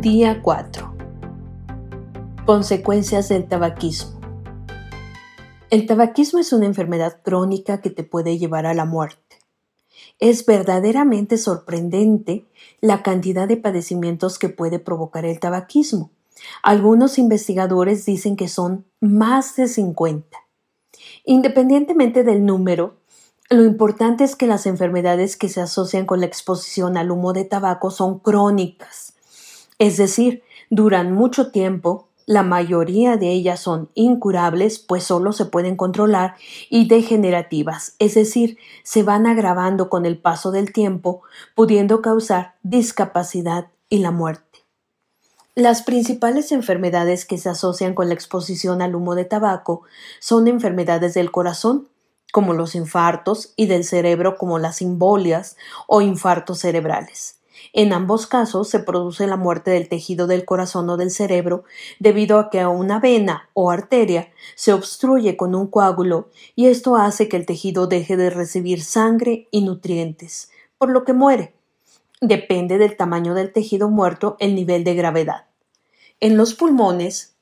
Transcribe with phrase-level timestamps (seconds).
[0.00, 0.96] Día 4.
[2.46, 4.18] Consecuencias del tabaquismo.
[5.68, 9.36] El tabaquismo es una enfermedad crónica que te puede llevar a la muerte.
[10.18, 12.46] Es verdaderamente sorprendente
[12.80, 16.10] la cantidad de padecimientos que puede provocar el tabaquismo.
[16.62, 20.38] Algunos investigadores dicen que son más de 50.
[21.26, 22.96] Independientemente del número,
[23.50, 27.44] lo importante es que las enfermedades que se asocian con la exposición al humo de
[27.44, 29.12] tabaco son crónicas,
[29.82, 35.74] es decir, duran mucho tiempo, la mayoría de ellas son incurables, pues solo se pueden
[35.74, 36.36] controlar,
[36.70, 41.22] y degenerativas, es decir, se van agravando con el paso del tiempo,
[41.56, 44.60] pudiendo causar discapacidad y la muerte.
[45.56, 49.82] Las principales enfermedades que se asocian con la exposición al humo de tabaco
[50.20, 51.88] son enfermedades del corazón,
[52.30, 55.56] como los infartos, y del cerebro, como las embolias
[55.88, 57.41] o infartos cerebrales.
[57.72, 61.64] En ambos casos se produce la muerte del tejido del corazón o del cerebro
[61.98, 67.28] debido a que una vena o arteria se obstruye con un coágulo y esto hace
[67.28, 71.54] que el tejido deje de recibir sangre y nutrientes, por lo que muere.
[72.20, 75.46] Depende del tamaño del tejido muerto el nivel de gravedad.
[76.20, 77.34] En los pulmones,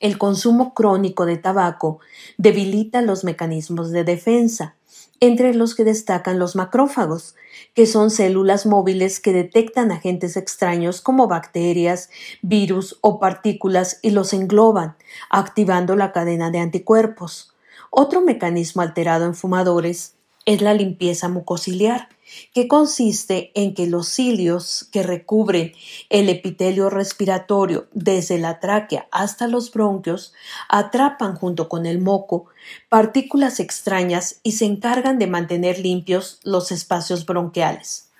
[0.00, 2.00] el consumo crónico de tabaco
[2.36, 4.76] debilita los mecanismos de defensa,
[5.20, 7.34] entre los que destacan los macrófagos,
[7.74, 12.10] que son células móviles que detectan agentes extraños como bacterias,
[12.42, 14.96] virus o partículas y los engloban,
[15.30, 17.54] activando la cadena de anticuerpos.
[17.90, 20.13] Otro mecanismo alterado en fumadores
[20.44, 22.08] es la limpieza mucociliar,
[22.52, 25.72] que consiste en que los cilios que recubren
[26.08, 30.32] el epitelio respiratorio desde la tráquea hasta los bronquios
[30.68, 32.46] atrapan junto con el moco
[32.88, 38.10] partículas extrañas y se encargan de mantener limpios los espacios bronquiales.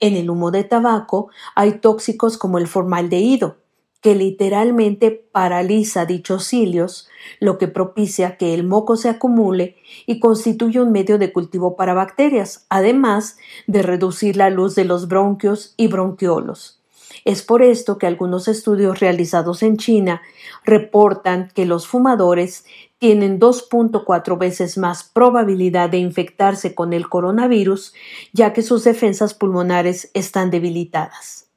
[0.00, 3.58] En el humo de tabaco hay tóxicos como el formaldehído,
[4.04, 7.08] que literalmente paraliza dichos cilios,
[7.40, 11.94] lo que propicia que el moco se acumule y constituye un medio de cultivo para
[11.94, 16.82] bacterias, además de reducir la luz de los bronquios y bronquiolos.
[17.24, 20.20] Es por esto que algunos estudios realizados en China
[20.66, 22.66] reportan que los fumadores
[22.98, 27.94] tienen 2.4 veces más probabilidad de infectarse con el coronavirus,
[28.34, 31.48] ya que sus defensas pulmonares están debilitadas.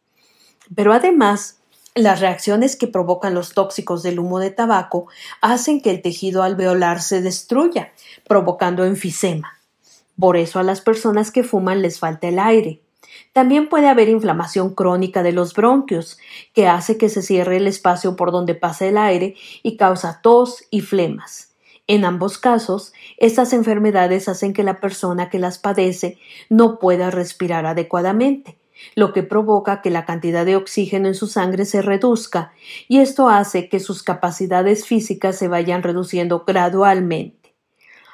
[0.73, 1.56] Pero además,
[1.97, 5.07] las reacciones que provocan los tóxicos del humo de tabaco
[5.41, 7.91] hacen que el tejido alveolar se destruya,
[8.27, 9.59] provocando enfisema.
[10.19, 12.81] Por eso a las personas que fuman les falta el aire.
[13.33, 16.17] También puede haber inflamación crónica de los bronquios,
[16.53, 20.63] que hace que se cierre el espacio por donde pasa el aire y causa tos
[20.69, 21.53] y flemas.
[21.87, 26.17] En ambos casos, estas enfermedades hacen que la persona que las padece
[26.49, 28.57] no pueda respirar adecuadamente,
[28.95, 32.51] lo que provoca que la cantidad de oxígeno en su sangre se reduzca,
[32.87, 37.55] y esto hace que sus capacidades físicas se vayan reduciendo gradualmente,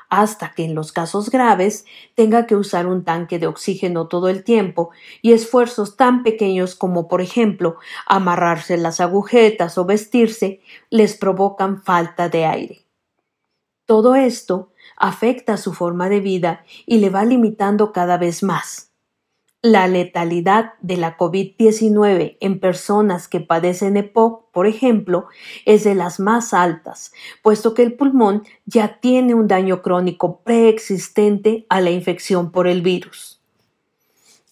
[0.09, 1.85] hasta que en los casos graves
[2.15, 4.91] tenga que usar un tanque de oxígeno todo el tiempo
[5.21, 12.29] y esfuerzos tan pequeños como por ejemplo amarrarse las agujetas o vestirse les provocan falta
[12.29, 12.85] de aire.
[13.85, 18.92] Todo esto afecta su forma de vida y le va limitando cada vez más.
[19.65, 25.27] La letalidad de la COVID-19 en personas que padecen EPOC, por ejemplo,
[25.65, 31.65] es de las más altas, puesto que el pulmón ya tiene un daño crónico preexistente
[31.69, 33.39] a la infección por el virus.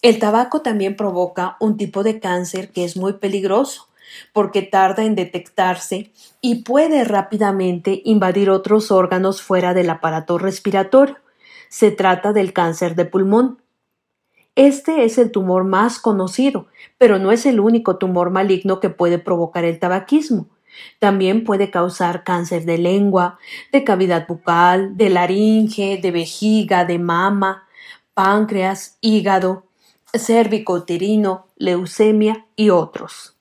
[0.00, 3.88] El tabaco también provoca un tipo de cáncer que es muy peligroso,
[4.32, 11.18] porque tarda en detectarse y puede rápidamente invadir otros órganos fuera del aparato respiratorio.
[11.68, 13.61] Se trata del cáncer de pulmón.
[14.54, 16.66] Este es el tumor más conocido,
[16.98, 20.48] pero no es el único tumor maligno que puede provocar el tabaquismo.
[20.98, 23.38] También puede causar cáncer de lengua,
[23.72, 27.66] de cavidad bucal, de laringe, de vejiga, de mama,
[28.14, 29.64] páncreas, hígado,
[30.68, 33.36] uterino, leucemia y otros.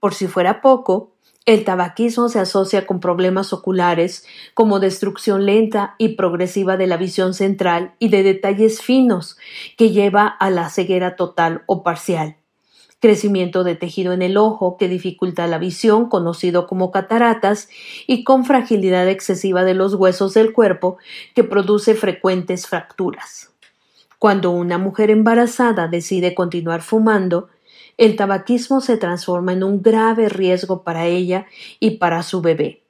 [0.00, 1.13] Por si fuera poco,
[1.46, 4.24] el tabaquismo se asocia con problemas oculares
[4.54, 9.36] como destrucción lenta y progresiva de la visión central y de detalles finos
[9.76, 12.36] que lleva a la ceguera total o parcial.
[12.98, 17.68] Crecimiento de tejido en el ojo que dificulta la visión, conocido como cataratas,
[18.06, 20.96] y con fragilidad excesiva de los huesos del cuerpo
[21.34, 23.50] que produce frecuentes fracturas.
[24.18, 27.50] Cuando una mujer embarazada decide continuar fumando,
[27.96, 31.46] el tabaquismo se transforma en un grave riesgo para ella
[31.80, 32.84] y para su bebé.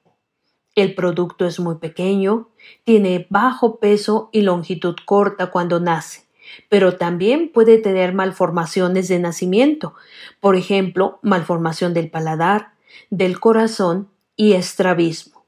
[0.74, 2.48] El producto es muy pequeño,
[2.82, 6.24] tiene bajo peso y longitud corta cuando nace,
[6.68, 9.94] pero también puede tener malformaciones de nacimiento,
[10.40, 12.72] por ejemplo, malformación del paladar,
[13.10, 15.46] del corazón y estrabismo.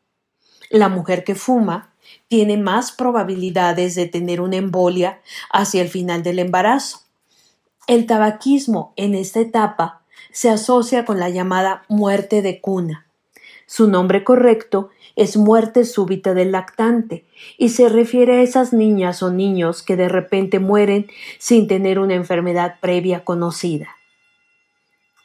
[0.71, 1.93] La mujer que fuma
[2.29, 5.21] tiene más probabilidades de tener una embolia
[5.53, 7.06] hacia el final del embarazo.
[7.87, 10.03] El tabaquismo en esta etapa
[10.33, 13.07] se asocia con la llamada muerte de cuna.
[13.67, 17.25] Su nombre correcto es muerte súbita del lactante
[17.57, 21.07] y se refiere a esas niñas o niños que de repente mueren
[21.39, 23.89] sin tener una enfermedad previa conocida.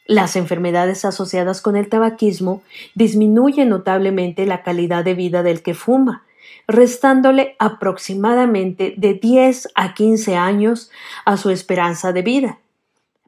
[0.05, 2.61] Las enfermedades asociadas con el tabaquismo
[2.93, 6.25] disminuyen notablemente la calidad de vida del que fuma,
[6.71, 10.89] restándole aproximadamente de 10 a 15 años
[11.25, 12.59] a su esperanza de vida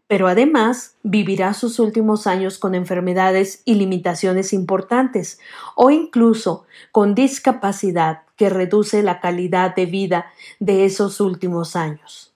[0.07, 5.39] pero además vivirá sus últimos años con enfermedades y limitaciones importantes
[5.75, 10.27] o incluso con discapacidad que reduce la calidad de vida
[10.59, 12.32] de esos últimos años.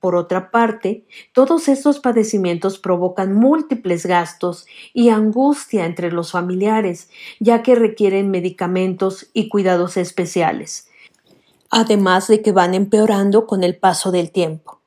[0.00, 7.10] Por otra parte, todos estos padecimientos provocan múltiples gastos y angustia entre los familiares,
[7.40, 10.88] ya que requieren medicamentos y cuidados especiales,
[11.70, 14.80] además de que van empeorando con el paso del tiempo.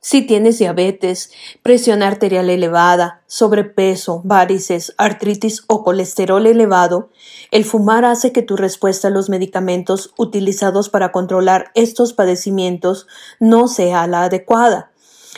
[0.00, 7.10] Si tienes diabetes, presión arterial elevada, sobrepeso, varices, artritis o colesterol elevado,
[7.50, 13.08] el fumar hace que tu respuesta a los medicamentos utilizados para controlar estos padecimientos
[13.40, 14.92] no sea la adecuada.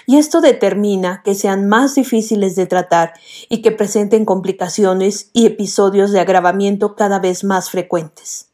[0.06, 3.14] Y esto determina que sean más difíciles de tratar
[3.48, 8.48] y que presenten complicaciones y episodios de agravamiento cada vez más frecuentes.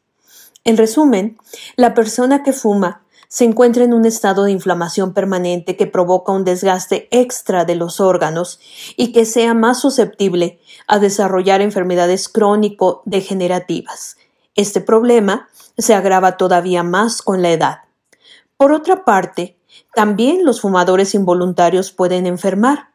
[0.63, 1.37] En resumen,
[1.75, 6.45] la persona que fuma se encuentra en un estado de inflamación permanente que provoca un
[6.45, 8.59] desgaste extra de los órganos
[8.95, 14.17] y que sea más susceptible a desarrollar enfermedades crónico-degenerativas.
[14.55, 17.79] Este problema se agrava todavía más con la edad.
[18.55, 19.57] Por otra parte,
[19.93, 22.91] también los fumadores involuntarios pueden enfermar.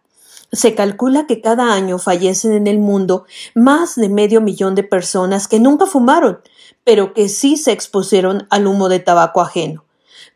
[0.51, 5.47] Se calcula que cada año fallecen en el mundo más de medio millón de personas
[5.47, 6.41] que nunca fumaron,
[6.85, 9.85] pero que sí se expusieron al humo de tabaco ajeno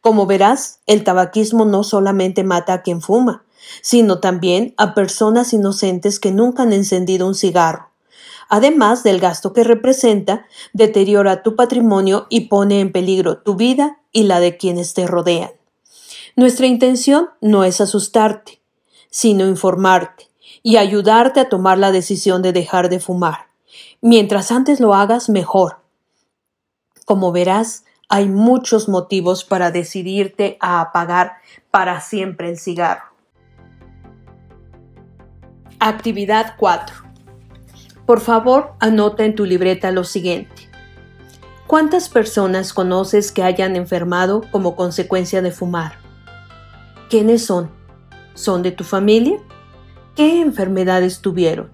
[0.00, 3.44] como verás, el tabaquismo no solamente mata a quien fuma,
[3.82, 7.90] sino también a personas inocentes que nunca han encendido un cigarro.
[8.48, 14.24] Además del gasto que representa, deteriora tu patrimonio y pone en peligro tu vida y
[14.24, 15.50] la de quienes te rodean.
[16.36, 18.60] Nuestra intención no es asustarte,
[19.10, 20.30] sino informarte
[20.62, 23.46] y ayudarte a tomar la decisión de dejar de fumar.
[24.00, 25.78] Mientras antes lo hagas, mejor.
[27.04, 31.38] Como verás, hay muchos motivos para decidirte a apagar
[31.70, 33.06] para siempre el cigarro.
[35.80, 36.96] Actividad 4.
[38.06, 40.70] Por favor, anota en tu libreta lo siguiente.
[41.66, 45.96] ¿Cuántas personas conoces que hayan enfermado como consecuencia de fumar?
[47.10, 47.70] ¿Quiénes son?
[48.34, 49.38] ¿Son de tu familia?
[50.14, 51.72] ¿Qué enfermedades tuvieron?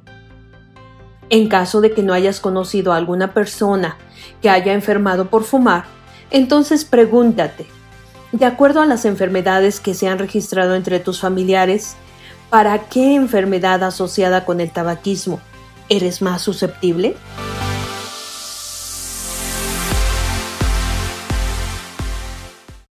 [1.29, 3.99] En caso de que no hayas conocido a alguna persona
[4.41, 5.85] que haya enfermado por fumar,
[6.33, 7.67] entonces pregúntate,
[8.33, 11.95] de acuerdo a las enfermedades que se han registrado entre tus familiares,
[12.49, 15.41] ¿para qué enfermedad asociada con el tabaquismo
[15.91, 17.15] eres más susceptible?